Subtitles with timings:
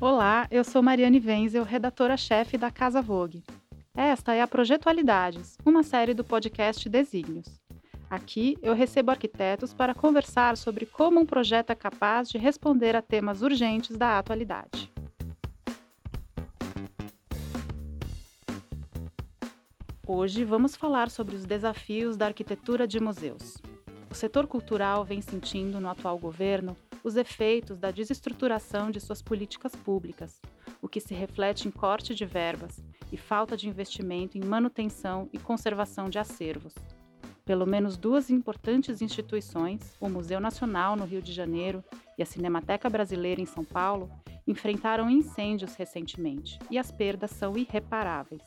[0.00, 3.42] Olá, eu sou Mariane Wenzel, redatora-chefe da Casa Vogue.
[3.96, 7.60] Esta é a Projetualidades, uma série do podcast Desígnios.
[8.08, 13.02] Aqui eu recebo arquitetos para conversar sobre como um projeto é capaz de responder a
[13.02, 14.88] temas urgentes da atualidade.
[20.06, 23.56] Hoje vamos falar sobre os desafios da arquitetura de museus.
[24.08, 29.74] O setor cultural vem sentindo no atual governo os efeitos da desestruturação de suas políticas
[29.74, 30.40] públicas,
[30.80, 35.38] o que se reflete em corte de verbas e falta de investimento em manutenção e
[35.38, 36.74] conservação de acervos.
[37.44, 41.82] Pelo menos duas importantes instituições, o Museu Nacional no Rio de Janeiro
[42.18, 44.10] e a Cinemateca Brasileira em São Paulo,
[44.46, 48.42] enfrentaram incêndios recentemente e as perdas são irreparáveis.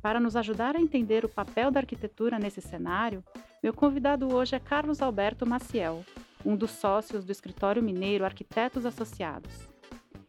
[0.00, 3.24] Para nos ajudar a entender o papel da arquitetura nesse cenário,
[3.60, 6.04] meu convidado hoje é Carlos Alberto Maciel,
[6.46, 9.68] um dos sócios do escritório mineiro Arquitetos Associados.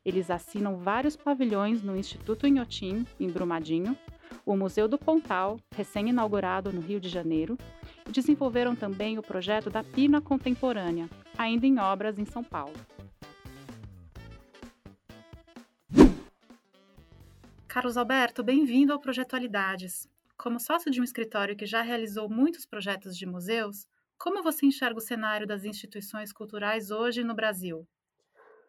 [0.03, 3.95] Eles assinam vários pavilhões no Instituto Inhotim, em Brumadinho,
[4.43, 7.55] o Museu do Pontal, recém-inaugurado no Rio de Janeiro,
[8.07, 12.73] e desenvolveram também o projeto da Pina Contemporânea, ainda em obras em São Paulo.
[17.67, 20.09] Carlos Alberto, bem-vindo ao Projetualidades.
[20.35, 23.85] Como sócio de um escritório que já realizou muitos projetos de museus,
[24.17, 27.87] como você enxerga o cenário das instituições culturais hoje no Brasil?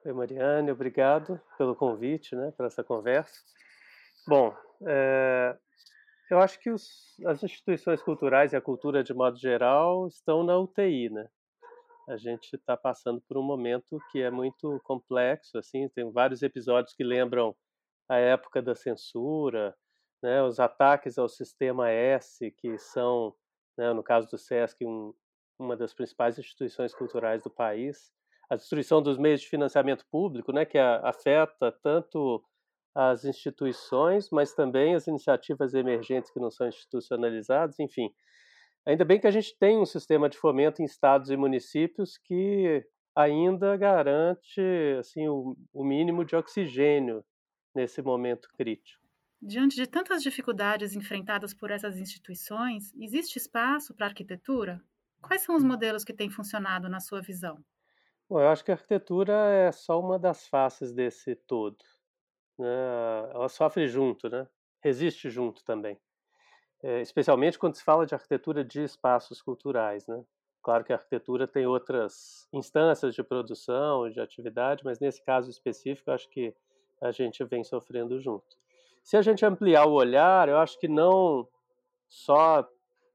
[0.04, 3.42] Oi, Mariane, obrigado pelo convite, né, para essa conversa.
[4.26, 4.54] Bom,
[4.86, 5.56] é,
[6.30, 10.58] eu acho que os, as instituições culturais e a cultura de modo geral estão na
[10.58, 11.28] UTI, né?
[12.08, 16.94] A gente está passando por um momento que é muito complexo, assim, tem vários episódios
[16.94, 17.54] que lembram
[18.08, 19.74] a época da censura,
[20.22, 23.34] né, os ataques ao sistema S, que são,
[23.76, 25.12] né, no caso do SESC, um,
[25.58, 28.12] uma das principais instituições culturais do país,
[28.50, 32.42] a destruição dos meios de financiamento público, né, que afeta tanto
[32.94, 38.10] as instituições, mas também as iniciativas emergentes que não são institucionalizadas, enfim.
[38.86, 42.84] Ainda bem que a gente tem um sistema de fomento em estados e municípios que
[43.14, 44.60] ainda garante
[44.98, 47.22] assim o, o mínimo de oxigênio
[47.74, 49.06] nesse momento crítico.
[49.40, 54.82] Diante de tantas dificuldades enfrentadas por essas instituições, existe espaço para arquitetura?
[55.20, 57.62] Quais são os modelos que têm funcionado na sua visão?
[58.28, 61.78] Bom, eu acho que a arquitetura é só uma das faces desse todo.
[62.58, 62.66] Né?
[63.32, 64.46] Ela sofre junto, né?
[64.80, 65.98] resiste junto também.
[66.82, 70.06] É, especialmente quando se fala de arquitetura de espaços culturais.
[70.06, 70.22] Né?
[70.62, 76.10] Claro que a arquitetura tem outras instâncias de produção, de atividade, mas nesse caso específico,
[76.10, 76.54] acho que
[77.00, 78.56] a gente vem sofrendo junto.
[79.02, 81.48] Se a gente ampliar o olhar, eu acho que não
[82.08, 82.68] só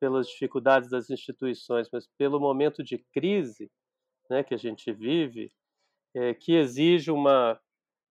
[0.03, 3.72] pelas dificuldades das instituições, mas pelo momento de crise
[4.30, 5.50] né, que a gente vive,
[6.14, 7.58] é, que exige uma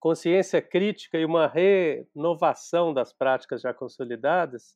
[0.01, 4.75] consciência crítica e uma renovação das práticas já consolidadas,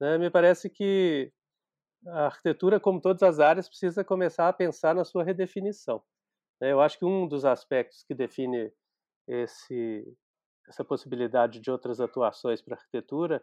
[0.00, 1.32] né, me parece que
[2.08, 6.02] a arquitetura, como todas as áreas, precisa começar a pensar na sua redefinição.
[6.60, 6.72] Né.
[6.72, 8.72] Eu acho que um dos aspectos que define
[9.28, 10.12] esse,
[10.68, 13.40] essa possibilidade de outras atuações para a arquitetura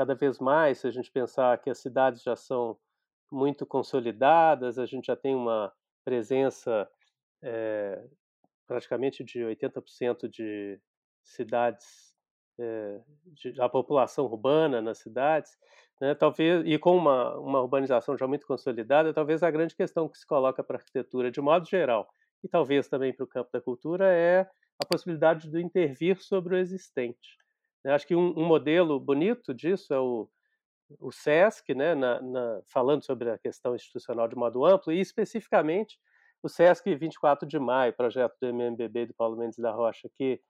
[0.00, 2.74] cada vez mais, se a gente pensar que as cidades já são
[3.30, 5.70] muito consolidadas, a gente já tem uma
[6.02, 6.88] presença
[7.42, 8.02] é,
[8.66, 10.80] praticamente de 80% de
[11.22, 12.14] cidades,
[12.58, 15.58] é, de, da população urbana nas cidades,
[16.00, 20.16] né, talvez e com uma, uma urbanização já muito consolidada, talvez a grande questão que
[20.16, 22.08] se coloca para a arquitetura de modo geral
[22.42, 26.58] e talvez também para o campo da cultura é a possibilidade do intervir sobre o
[26.58, 27.39] existente.
[27.84, 30.28] Acho que um, um, modelo bonito disso é o,
[30.98, 35.98] o SESC, né, na, na, falando sobre a questão institucional de modo amplo, e especificamente
[36.42, 40.40] o SESC 24 de Maio, projeto do MMBB do Paulo Mendes da Rocha, que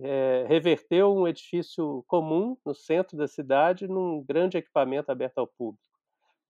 [0.00, 5.84] é, reverteu um edifício comum no centro da cidade num grande equipamento aberto ao público,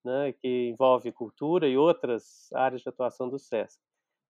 [0.05, 3.81] né, que envolve cultura e outras áreas de atuação do SESC.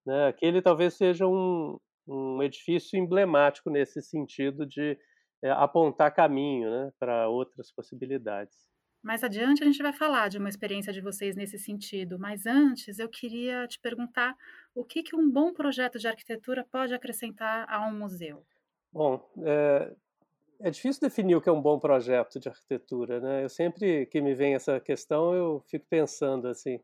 [0.05, 4.99] Né, aquele talvez seja um, um edifício emblemático nesse sentido de
[5.45, 8.57] é, apontar caminho né, para outras possibilidades.
[9.03, 12.99] Mais adiante a gente vai falar de uma experiência de vocês nesse sentido, mas antes
[12.99, 14.35] eu queria te perguntar
[14.75, 18.43] o que, que um bom projeto de arquitetura pode acrescentar a um museu.
[18.91, 19.95] Bom, é,
[20.61, 23.45] é difícil definir o que é um bom projeto de arquitetura, né?
[23.45, 26.81] Eu sempre que me vem essa questão eu fico pensando assim,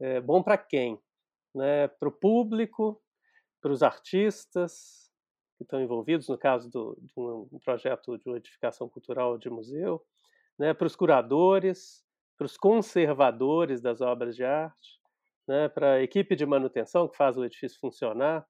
[0.00, 0.98] é bom para quem?
[1.54, 1.88] Né?
[1.88, 2.98] Para o público,
[3.60, 4.99] para os artistas,
[5.60, 10.02] que estão envolvidos, no caso do, de um, um projeto de edificação cultural de museu,
[10.58, 12.02] né, para os curadores,
[12.38, 14.98] para os conservadores das obras de arte,
[15.46, 18.46] né, para a equipe de manutenção que faz o edifício funcionar.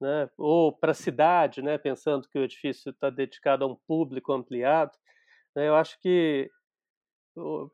[0.00, 0.28] né?
[0.36, 1.78] ou para a cidade, né?
[1.78, 4.92] pensando que o edifício está dedicado a um público ampliado.
[5.54, 5.68] Né?
[5.68, 6.50] Eu acho que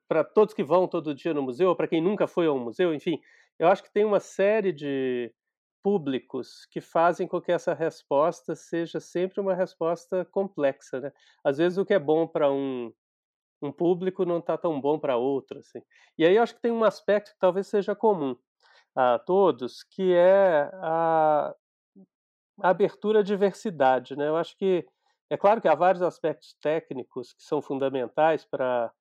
[0.07, 3.19] para todos que vão todo dia no museu, para quem nunca foi ao museu, enfim,
[3.59, 5.33] eu acho que tem uma série de
[5.83, 11.01] públicos que fazem com que essa resposta seja sempre uma resposta complexa.
[11.01, 11.13] Né?
[11.45, 12.93] Às vezes o que é bom para um,
[13.63, 15.59] um público não está tão bom para outro.
[15.59, 15.83] Assim.
[16.17, 18.37] E aí eu acho que tem um aspecto que talvez seja comum
[18.95, 21.55] a todos, que é a,
[22.61, 24.17] abertura à diversidade.
[24.17, 24.29] Né?
[24.29, 24.87] Eu acho que
[25.31, 28.93] é claro que há vários aspectos técnicos que são fundamentais para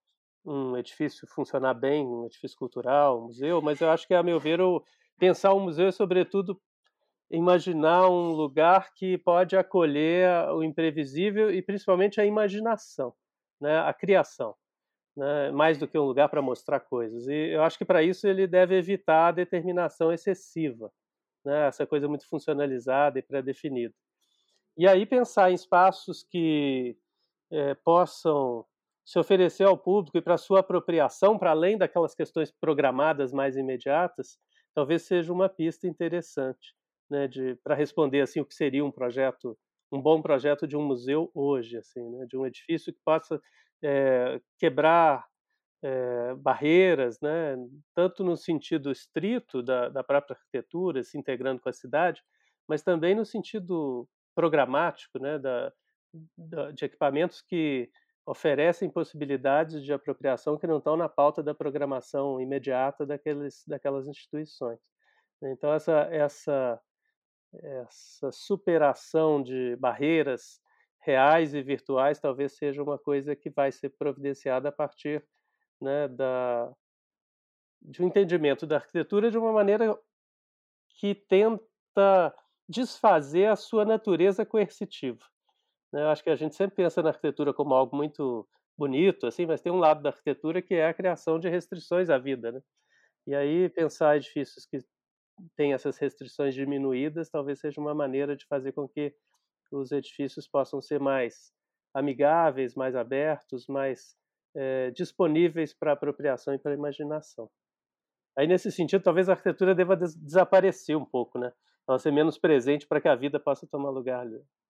[0.45, 4.39] um edifício funcionar bem, um edifício cultural, um museu, mas eu acho que, a meu
[4.39, 4.83] ver, o,
[5.17, 6.59] pensar um museu é, sobretudo,
[7.29, 13.13] imaginar um lugar que pode acolher o imprevisível e, principalmente, a imaginação,
[13.59, 14.55] né, a criação,
[15.15, 17.27] né, mais do que um lugar para mostrar coisas.
[17.27, 20.91] E eu acho que, para isso, ele deve evitar a determinação excessiva,
[21.45, 23.93] né, essa coisa muito funcionalizada e pré-definida.
[24.77, 26.95] E aí pensar em espaços que
[27.51, 28.65] é, possam
[29.05, 34.37] se oferecer ao público e para sua apropriação, para além daquelas questões programadas mais imediatas,
[34.77, 36.75] talvez seja uma pista interessante,
[37.09, 37.27] né,
[37.63, 39.57] para responder assim o que seria um projeto,
[39.91, 43.41] um bom projeto de um museu hoje, assim, né, de um edifício que possa
[43.83, 45.25] é, quebrar
[45.83, 47.55] é, barreiras, né,
[47.95, 52.21] tanto no sentido estrito da, da própria arquitetura, se integrando com a cidade,
[52.67, 55.73] mas também no sentido programático, né, da,
[56.37, 57.89] da, de equipamentos que
[58.27, 64.79] oferecem possibilidades de apropriação que não estão na pauta da programação imediata daqueles, daquelas instituições.
[65.41, 66.81] Então, essa, essa,
[67.53, 70.59] essa superação de barreiras
[70.99, 75.25] reais e virtuais talvez seja uma coisa que vai ser providenciada a partir
[75.79, 76.69] né, da,
[77.81, 79.97] de um entendimento da arquitetura de uma maneira
[80.99, 82.35] que tenta
[82.67, 85.23] desfazer a sua natureza coercitiva.
[85.93, 88.47] Né, eu acho que a gente sempre pensa na arquitetura como algo muito
[88.77, 92.17] bonito, assim, mas tem um lado da arquitetura que é a criação de restrições à
[92.17, 92.61] vida, né?
[93.27, 94.79] E aí pensar edifícios que
[95.55, 99.13] têm essas restrições diminuídas talvez seja uma maneira de fazer com que
[99.71, 101.51] os edifícios possam ser mais
[101.93, 104.15] amigáveis, mais abertos, mais
[104.55, 107.49] é, disponíveis para apropriação e para imaginação.
[108.37, 111.51] Aí nesse sentido, talvez a arquitetura deva des desaparecer um pouco, né?
[111.89, 114.25] Ela ser menos presente para que a vida possa tomar lugar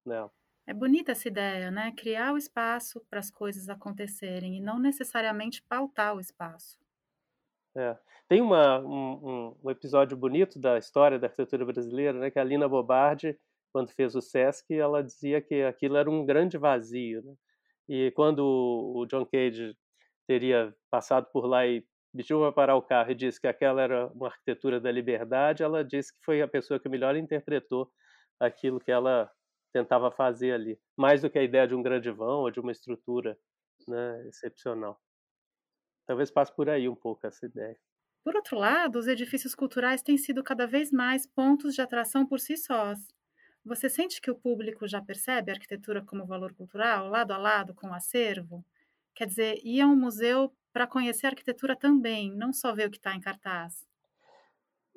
[0.06, 0.31] nela.
[0.68, 1.94] É bonita essa ideia, né?
[1.96, 6.78] Criar o espaço para as coisas acontecerem e não necessariamente pautar o espaço.
[7.74, 7.98] É.
[8.28, 12.30] Tem uma, um, um, episódio bonito da história da arquitetura brasileira, né?
[12.30, 13.40] Que a Lina Bobardi,
[13.72, 17.34] quando fez o Sesc, ela dizia que aquilo era um grande vazio, né?
[17.88, 19.74] E quando o John Cage
[20.28, 24.08] teria passado por lá e pediu para parar o carro e disse que aquela era
[24.08, 27.90] uma arquitetura da liberdade, ela disse que foi a pessoa que melhor interpretou
[28.38, 29.31] aquilo que ela
[29.77, 32.71] tentava fazer ali, mais do que a ideia de um grande vão ou de uma
[32.71, 33.38] estrutura
[33.88, 35.00] né, excepcional.
[36.06, 37.77] Talvez passe por aí um pouco essa ideia.
[38.24, 42.39] Por outro lado, os edifícios culturais têm sido cada vez mais pontos de atração por
[42.39, 43.00] si sós.
[43.63, 47.73] Você sente que o público já percebe a arquitetura como valor cultural, lado a lado
[47.75, 48.65] com o acervo?
[49.13, 52.91] Quer dizer, ir a um museu para conhecer a arquitetura também, não só ver o
[52.91, 53.85] que está em cartaz?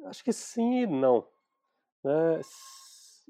[0.04, 1.26] Acho que sim e não.
[2.02, 2.40] Né?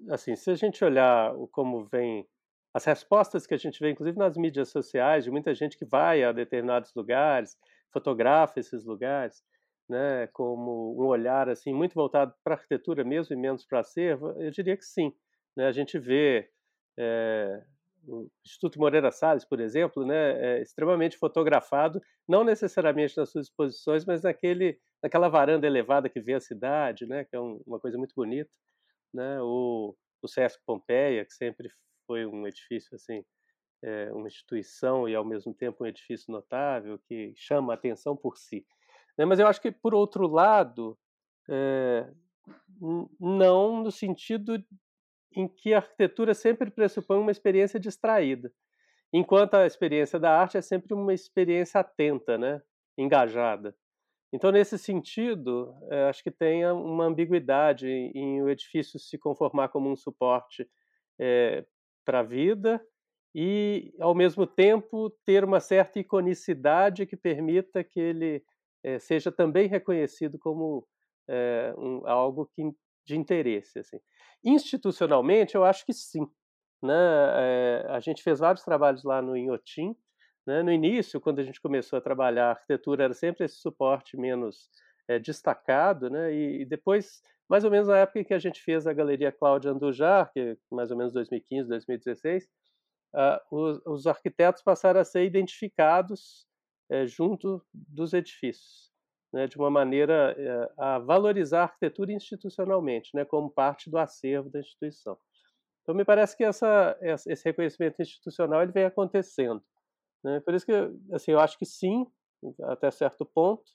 [0.08, 2.26] Assim, se a gente olhar como vem
[2.72, 6.22] as respostas que a gente vê, inclusive nas mídias sociais, de muita gente que vai
[6.22, 7.56] a determinados lugares,
[7.92, 9.42] fotografa esses lugares,
[9.88, 14.30] né, como um olhar assim muito voltado para a arquitetura mesmo e menos para acervo,
[14.40, 15.12] eu diria que sim.
[15.56, 16.48] Né, a gente vê
[16.96, 17.64] é,
[18.06, 24.04] o Instituto Moreira Salles, por exemplo, né, é extremamente fotografado, não necessariamente nas suas exposições,
[24.04, 27.98] mas naquele, naquela varanda elevada que vê a cidade, né, que é um, uma coisa
[27.98, 28.50] muito bonita
[29.12, 29.40] né?
[29.42, 31.70] O, Sesc Pompeia, que sempre
[32.06, 33.24] foi um edifício assim,
[33.82, 38.36] é, uma instituição e ao mesmo tempo um edifício notável que chama a atenção por
[38.36, 38.66] si.
[39.16, 39.24] Né?
[39.24, 40.98] Mas eu acho que por outro lado,
[41.48, 42.10] é,
[43.18, 44.62] não no sentido
[45.34, 48.52] em que a arquitetura sempre pressupõe uma experiência distraída,
[49.12, 52.60] enquanto a experiência da arte é sempre uma experiência atenta, né?
[52.98, 53.74] engajada.
[54.32, 59.90] Então, nesse sentido, é, acho que tem uma ambiguidade em, o edifício se conformar como
[59.90, 60.68] um suporte
[61.18, 61.64] é,
[62.04, 62.80] para a vida
[63.34, 68.44] e, ao mesmo tempo, ter uma certa iconicidade que permita que ele
[68.84, 70.86] é, seja também reconhecido como
[71.28, 72.62] é, um, algo que,
[73.04, 73.80] de interesse.
[73.80, 73.98] Assim.
[74.44, 76.26] Institucionalmente, eu acho que sim.
[76.82, 76.94] Né?
[77.88, 79.94] A gente fez vários trabalhos lá no Inhotim,
[80.46, 80.62] né?
[80.62, 84.70] No início, quando a gente começou a trabalhar a arquitetura, era sempre esse suporte menos
[85.08, 86.32] é, destacado, né?
[86.32, 89.32] E, e, depois, mais ou menos na época em que a gente fez a Galeria
[89.32, 92.48] Cláudia Andujar, que é mais ou menos 2015, 2016,
[93.14, 96.46] uh, os, os, arquitetos passaram a ser identificados
[96.90, 98.90] é, junto dos edifícios,
[99.32, 104.50] né, de uma maneira é, a valorizar a arquitetura institucionalmente, né, como parte do acervo
[104.50, 105.16] da instituição.
[105.82, 109.62] Então, me parece que essa, esse reconhecimento institucional ele vem acontecendo.
[110.22, 110.40] Né?
[110.40, 110.72] Por isso que
[111.12, 112.06] assim, eu acho que sim,
[112.64, 113.70] até certo ponto,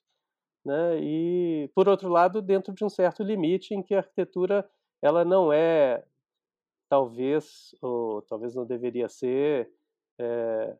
[0.65, 0.99] né?
[0.99, 4.69] e, por outro lado, dentro de um certo limite em que a arquitetura
[5.01, 6.03] ela não é,
[6.89, 9.71] talvez, ou talvez não deveria ser,
[10.19, 10.77] é,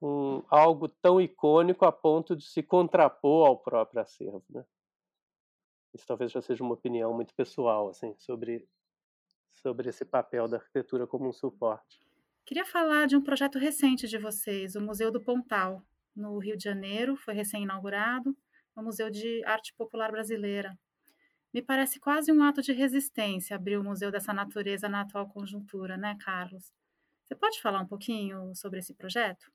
[0.00, 4.42] um, algo tão icônico a ponto de se contrapor ao próprio acervo.
[4.48, 4.64] Né?
[5.92, 8.66] Isso talvez já seja uma opinião muito pessoal assim, sobre,
[9.52, 12.00] sobre esse papel da arquitetura como um suporte.
[12.44, 15.84] Queria falar de um projeto recente de vocês, o Museu do Pontal,
[16.16, 18.36] no Rio de Janeiro, foi recém-inaugurado,
[18.74, 20.76] o Museu de Arte Popular Brasileira.
[21.52, 25.96] Me parece quase um ato de resistência abrir o museu dessa natureza na atual conjuntura,
[25.96, 26.72] né, Carlos?
[27.24, 29.50] Você pode falar um pouquinho sobre esse projeto?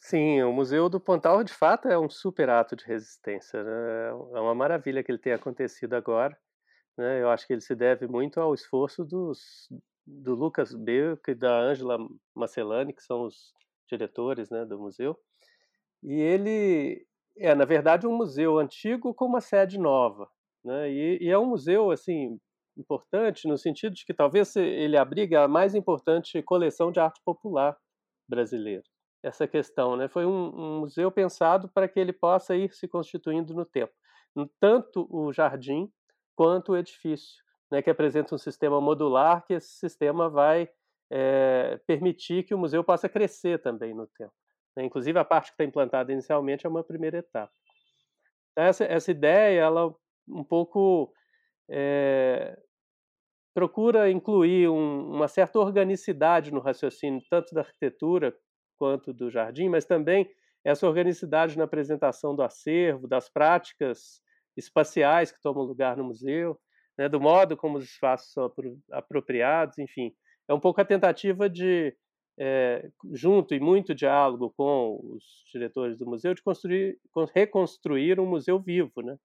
[0.00, 3.62] Sim, o Museu do Pontal, de fato, é um super ato de resistência.
[3.62, 4.08] Né?
[4.08, 6.36] É uma maravilha que ele tenha acontecido agora.
[6.96, 7.22] Né?
[7.22, 9.68] Eu acho que ele se deve muito ao esforço dos,
[10.22, 11.98] do Lucas Beck e da Angela
[12.34, 13.52] Marcelani, que são os
[13.88, 15.16] diretores né, do museu.
[16.02, 20.28] E ele é, na verdade, um museu antigo com uma sede nova.
[20.64, 20.90] Né?
[20.90, 22.38] E, e é um museu assim
[22.76, 27.76] importante no sentido de que talvez ele abriga a mais importante coleção de arte popular
[28.28, 28.84] brasileira
[29.22, 29.96] essa questão.
[29.96, 30.08] Né?
[30.08, 33.92] Foi um, um museu pensado para que ele possa ir se constituindo no tempo.
[34.58, 35.90] Tanto o jardim
[36.36, 40.68] quanto o edifício, né, que apresenta um sistema modular, que esse sistema vai
[41.10, 44.32] é, permitir que o museu possa crescer também no tempo.
[44.76, 44.84] Né?
[44.84, 47.52] Inclusive, a parte que está implantada inicialmente é uma primeira etapa.
[48.52, 49.94] Então, essa, essa ideia, ela
[50.28, 51.12] um pouco
[51.68, 52.56] é,
[53.54, 58.34] procura incluir um, uma certa organicidade no raciocínio, tanto da arquitetura
[58.76, 60.30] quanto do jardim, mas também
[60.64, 64.20] essa organicidade na apresentação do acervo, das práticas
[64.56, 66.58] espaciais que tomam lugar no museu,
[67.00, 68.52] né, do modo como os espaços são
[68.92, 70.14] apropriados, enfim.
[70.46, 71.96] É um pouco a tentativa de,
[72.38, 76.98] é, junto e muito diálogo com os diretores do museu, de construir,
[77.34, 79.16] reconstruir um museu vivo, né?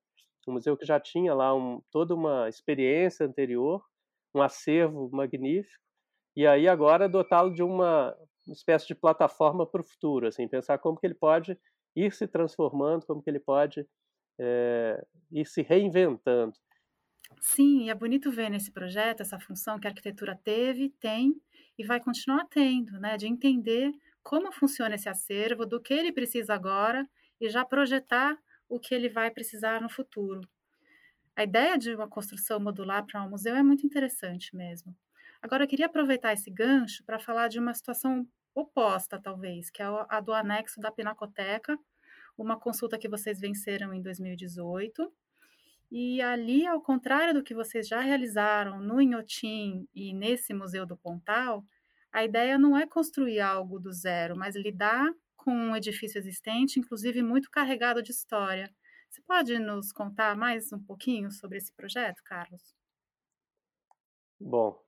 [0.47, 3.83] um museu que já tinha lá um, toda uma experiência anterior,
[4.33, 5.83] um acervo magnífico,
[6.33, 8.15] e aí agora dotá-lo de uma
[8.47, 11.59] espécie de plataforma para o futuro, assim, pensar como que ele pode
[11.93, 13.85] ir se transformando, como que ele pode
[14.39, 16.53] é, ir se reinventando.
[17.41, 21.33] Sim, é bonito ver nesse projeto essa função que a arquitetura teve, tem
[21.77, 23.91] e vai continuar tendo, né, de entender
[24.23, 27.07] como funciona esse acervo, do que ele precisa agora
[27.39, 30.41] e já projetar o que ele vai precisar no futuro.
[31.35, 34.95] A ideia de uma construção modular para um museu é muito interessante mesmo.
[35.41, 39.85] Agora, eu queria aproveitar esse gancho para falar de uma situação oposta, talvez, que é
[39.85, 41.77] a do anexo da Pinacoteca,
[42.37, 45.11] uma consulta que vocês venceram em 2018.
[45.91, 50.97] E ali, ao contrário do que vocês já realizaram no Inhotim e nesse Museu do
[50.97, 51.63] Pontal,
[52.11, 57.21] a ideia não é construir algo do zero, mas lidar com um edifício existente, inclusive
[57.21, 58.73] muito carregado de história.
[59.09, 62.75] Você pode nos contar mais um pouquinho sobre esse projeto, Carlos?
[64.39, 64.81] Bom,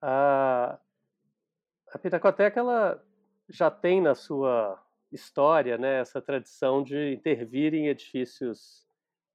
[0.00, 0.80] a,
[1.92, 3.04] a ela
[3.48, 8.81] já tem na sua história né, essa tradição de intervir em edifícios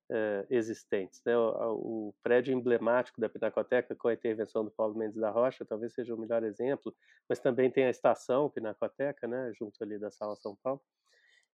[0.10, 1.22] é, existentes.
[1.26, 1.38] Né?
[1.38, 5.94] O, o, prédio emblemático da Pinacoteca, com a intervenção do Paulo Mendes da Rocha, talvez
[5.94, 6.96] seja o melhor exemplo,
[7.28, 10.82] mas também tem a estação Pinacoteca, né, junto ali da Sala São Paulo.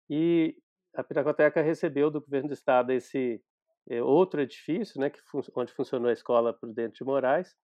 [0.10, 0.58] E
[0.96, 3.41] a Pinacoteca recebeu do governo do estado esse
[3.89, 7.56] é, outro edifício, né, que fun onde funcionou a Escola Prudente de Moraes,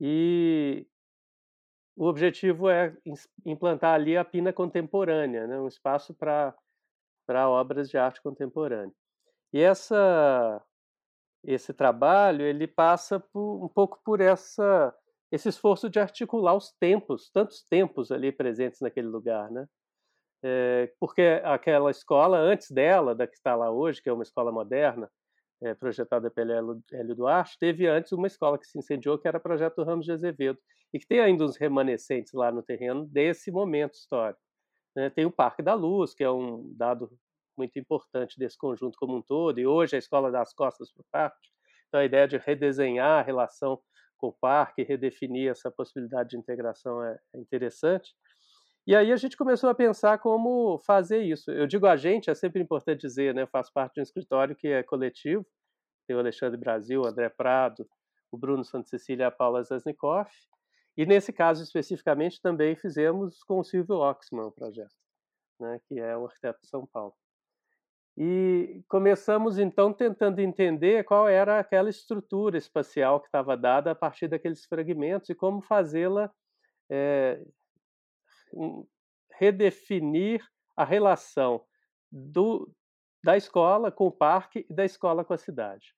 [0.00, 0.86] e
[1.96, 2.96] o objetivo é
[3.44, 6.54] implantar ali a Pina Contemporânea, né, um espaço para
[7.48, 8.94] obras de arte contemporânea.
[9.52, 10.62] E essa,
[11.44, 14.94] esse trabalho ele passa por, um pouco por essa,
[15.32, 19.66] esse esforço de articular os tempos, tantos tempos ali presentes naquele lugar, né?
[20.42, 24.52] É, porque aquela escola antes dela, da que está lá hoje, que é uma escola
[24.52, 25.10] moderna,
[25.60, 29.82] é, projetada pelo Hélio Duarte, teve antes uma escola que se incendiou, que era projeto
[29.82, 30.58] Ramos de Azevedo,
[30.92, 34.40] e que tem ainda uns remanescentes lá no terreno desse momento histórico.
[34.94, 35.10] Né?
[35.10, 37.10] Tem o Parque da Luz, que é um dado
[37.58, 41.06] muito importante desse conjunto como um todo, e hoje a Escola das Costas para o
[41.10, 41.48] Parque.
[41.88, 43.80] Então, a ideia de redesenhar a relação
[44.16, 48.14] com o parque, redefinir essa possibilidade de integração é, é interessante.
[48.86, 51.50] E aí a gente começou a pensar como fazer isso.
[51.50, 53.42] Eu digo a gente, é sempre importante dizer, né?
[53.42, 55.46] Eu faço parte de um escritório que é coletivo,
[56.06, 57.86] tem o Alexandre Brasil, o André Prado,
[58.32, 60.30] o Bruno Santa Cecília e a Paula Zasnikoff.
[60.96, 64.96] E nesse caso especificamente também fizemos com o Silvio Oxman o projeto,
[65.60, 67.14] né, que é o arquiteto de São Paulo.
[68.20, 74.26] E começamos então tentando entender qual era aquela estrutura espacial que estava dada a partir
[74.26, 76.28] daqueles fragmentos e como fazê-la
[76.90, 77.40] é,
[79.38, 80.44] redefinir
[80.76, 81.64] a relação
[82.10, 82.68] do,
[83.22, 85.94] da escola com o parque e da escola com a cidade.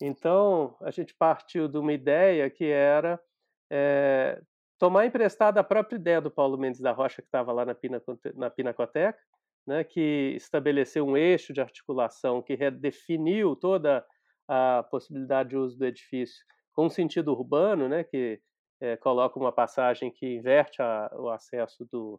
[0.00, 3.20] Então, a gente partiu de uma ideia que era
[3.70, 4.40] é,
[4.78, 8.38] tomar emprestada a própria ideia do Paulo Mendes da Rocha, que estava lá na, Pinacoteca,
[8.38, 9.18] na Pinacoteca
[9.68, 14.02] né, que estabeleceu um eixo de articulação que redefiniu toda
[14.48, 18.40] a possibilidade de uso do edifício com um sentido urbano, né, que
[18.80, 22.18] é, coloca uma passagem que inverte a, o acesso do,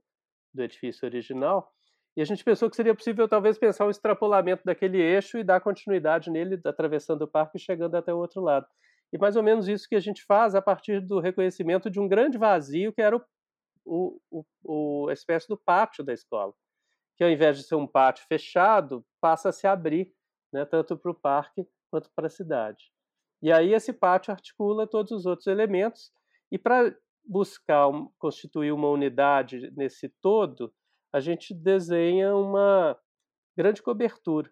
[0.53, 1.67] do edifício original.
[2.15, 5.59] E a gente pensou que seria possível talvez pensar um extrapolamento daquele eixo e dar
[5.59, 8.67] continuidade nele, atravessando o parque e chegando até o outro lado.
[9.11, 12.07] E mais ou menos isso que a gente faz a partir do reconhecimento de um
[12.07, 13.17] grande vazio que era
[13.83, 16.53] o, o, o, a espécie do pátio da escola
[17.19, 20.09] que ao invés de ser um pátio fechado, passa a se abrir,
[20.53, 22.93] né, tanto para o parque quanto para a cidade.
[23.41, 26.13] E aí esse pátio articula todos os outros elementos,
[26.49, 26.95] e para
[27.25, 30.73] buscar constituir uma unidade nesse todo,
[31.11, 32.97] a gente desenha uma
[33.57, 34.49] grande cobertura,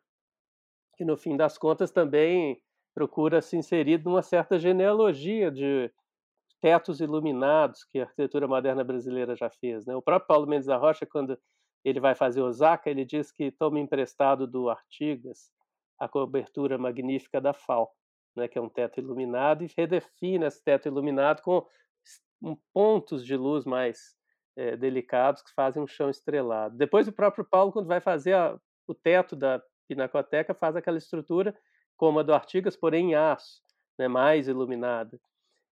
[0.98, 2.62] que no fim das contas também
[2.94, 5.90] procura se inserir numa certa genealogia de
[6.60, 9.86] tetos iluminados que a arquitetura moderna brasileira já fez.
[9.86, 9.96] Né?
[9.96, 11.40] O próprio Paulo Mendes da Rocha, quando
[11.84, 15.52] ele vai fazer Osaka, ele diz que toma emprestado do Artigas
[16.00, 17.90] a cobertura magnífica da FAO,
[18.36, 21.66] né, que é um teto iluminado, e redefine esse teto iluminado com
[22.74, 24.16] pontos de luz mais
[24.56, 26.78] é, delicados que fazem um chão estrelado.
[26.78, 31.58] Depois o próprio Paulo, quando vai fazer a, o teto da Pinacoteca, faz aquela estrutura
[31.96, 33.62] como a do Artigas, porém em aço,
[33.98, 35.20] né, mais iluminada.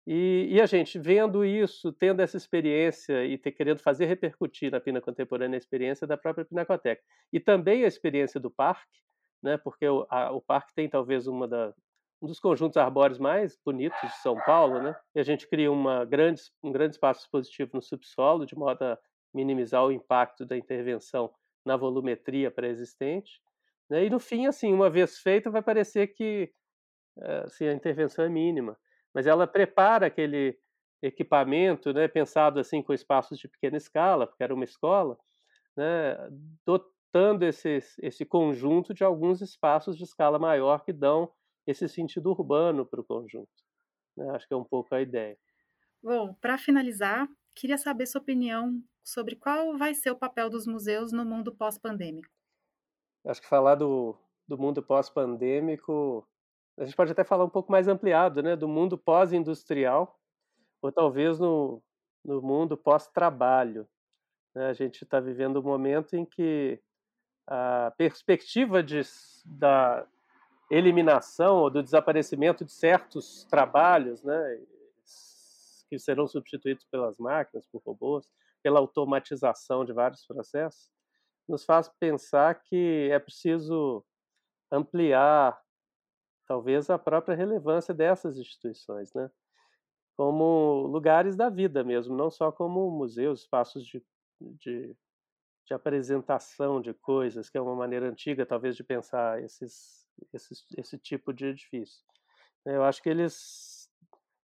[0.07, 4.81] E, e, a gente vendo isso, tendo essa experiência e ter, querendo fazer repercutir na
[4.81, 7.03] Pina Contemporânea a experiência da própria Pinacoteca.
[7.33, 9.01] E também a experiência do parque,
[9.41, 11.73] né, porque o, a, o parque tem talvez uma da,
[12.21, 14.97] um dos conjuntos arbóreos mais bonitos de São Paulo, né?
[15.15, 18.99] E a gente cria uma grande, um grande espaço expositivo no subsolo, de modo a
[19.33, 21.33] minimizar o impacto da intervenção
[21.65, 23.41] na volumetria pré-existente.
[23.89, 24.07] Né?
[24.07, 26.53] E no fim, assim, uma vez feita, vai parecer que
[27.19, 28.77] eh, assim, a intervenção é mínima
[29.15, 30.59] mas ela prepara aquele
[31.03, 35.19] equipamento, né, pensado assim com espaços de pequena escala, porque era uma escola,
[35.77, 36.17] né,
[36.65, 41.33] dotando esse, esse conjunto de alguns espaços de escala maior que dão
[41.67, 43.51] esse sentido urbano para o conjunto.
[44.17, 44.31] Né?
[44.31, 45.37] Acho que é um pouco a ideia.
[46.03, 51.13] Bom, para finalizar, queria saber sua opinião sobre qual vai ser o papel dos museus
[51.13, 52.29] no mundo pós-pandêmico.
[53.25, 54.17] Acho que falar do,
[54.49, 56.27] do mundo pós-pandêmico
[56.79, 60.19] a gente pode até falar um pouco mais ampliado, né, do mundo pós-industrial,
[60.81, 61.83] ou talvez no,
[62.25, 63.87] no mundo pós-trabalho.
[64.55, 64.67] Né?
[64.67, 66.81] A gente está vivendo um momento em que
[67.47, 69.03] a perspectiva de,
[69.45, 70.07] da
[70.71, 74.61] eliminação ou do desaparecimento de certos trabalhos, né,
[75.91, 78.27] que serão substituídos pelas máquinas, por robôs,
[78.63, 80.91] pela automatização de vários processos,
[81.47, 84.03] nos faz pensar que é preciso
[84.71, 85.61] ampliar
[86.47, 89.31] talvez a própria relevância dessas instituições, né?
[90.17, 94.05] Como lugares da vida mesmo, não só como museus, espaços de,
[94.41, 94.95] de,
[95.67, 100.99] de apresentação de coisas, que é uma maneira antiga, talvez, de pensar esses, esses, esse
[100.99, 102.05] tipo de edifício.
[102.65, 103.91] Eu acho que eles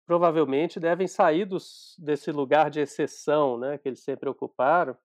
[0.06, 4.98] provavelmente devem sair dos, desse lugar de exceção né, que eles sempre ocuparam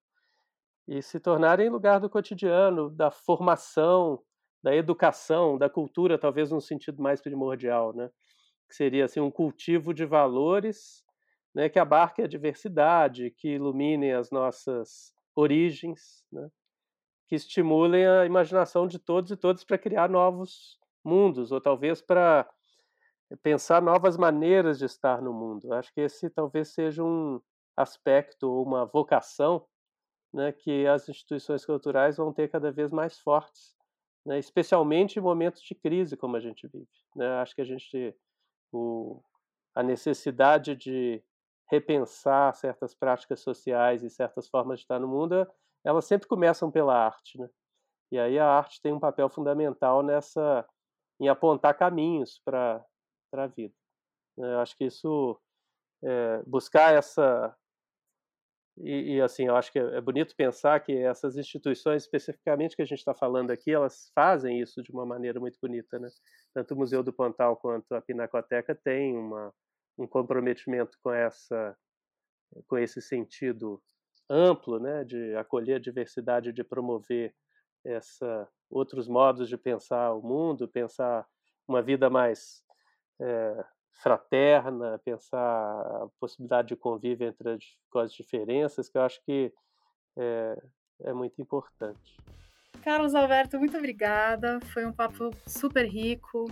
[0.87, 4.23] e se tornarem lugar do cotidiano, da formação,
[4.63, 8.09] da educação, da cultura, talvez num sentido mais primordial, né?
[8.69, 11.03] Que seria assim um cultivo de valores,
[11.55, 16.49] né, que abarque a diversidade, que iluminem as nossas origens, né?
[17.27, 22.49] Que estimulem a imaginação de todos e todas para criar novos mundos, ou talvez para
[23.43, 25.73] pensar novas maneiras de estar no mundo.
[25.73, 27.41] Acho que esse talvez seja um
[27.75, 29.65] aspecto, uma vocação,
[30.33, 33.76] né, que as instituições culturais vão ter cada vez mais fortes
[34.27, 36.85] né, especialmente em momentos de crise como a gente vive.
[37.15, 37.25] Né?
[37.37, 38.13] Acho que a gente
[38.73, 39.23] o,
[39.73, 41.23] a necessidade de
[41.71, 45.47] repensar certas práticas sociais e certas formas de estar no mundo,
[45.83, 47.49] elas sempre começam pela arte, né?
[48.11, 50.67] E aí a arte tem um papel fundamental nessa
[51.19, 52.85] em apontar caminhos para
[53.31, 53.73] para a vida.
[54.37, 54.53] Né?
[54.53, 55.39] Eu acho que isso
[56.03, 57.55] é, buscar essa
[58.79, 62.85] E, e, assim, eu acho que é, bonito pensar que essas instituições, especificamente que a
[62.85, 66.07] gente está falando aqui, elas fazem isso de uma maneira muito bonita, né?
[66.53, 69.51] Tanto o Museu do Pontal quanto a Pinacoteca têm uma,
[69.97, 71.75] um comprometimento com essa,
[72.67, 73.81] com esse sentido
[74.29, 75.03] amplo, né?
[75.03, 77.33] De acolher a diversidade, de promover
[77.83, 81.25] essa outros modos de pensar o mundo, pensar
[81.67, 82.63] uma vida mais
[83.19, 83.65] é,
[83.97, 89.51] fraterna, pensar a possibilidade de convívio entre as, com as diferenças, que eu acho que
[90.17, 90.61] é,
[91.01, 92.17] é muito importante.
[92.83, 94.59] Carlos Alberto, muito obrigada.
[94.73, 96.45] Foi um papo super rico.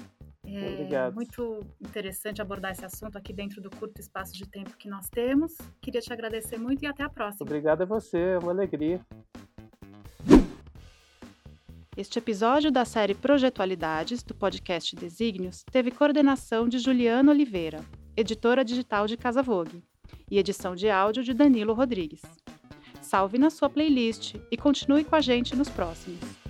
[0.47, 1.15] É Obrigado.
[1.15, 5.58] muito interessante abordar esse assunto aqui dentro do curto espaço de tempo que nós temos.
[5.81, 7.45] Queria te agradecer muito e até a próxima.
[7.45, 9.01] Obrigado a você, é uma alegria.
[11.97, 17.86] Este episódio da série Projetualidades, do podcast Desígnios, teve coordenação de Juliana Oliveira,
[18.17, 19.81] editora digital de Casa Vogue,
[20.29, 22.21] e edição de áudio de Danilo Rodrigues.
[23.01, 26.44] Salve na sua playlist e continue com a gente nos próximos.